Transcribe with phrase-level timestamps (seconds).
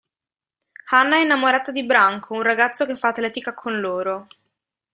[0.89, 4.27] Hanna è innamorata di Branko, un ragazzo che fa atletica con loro.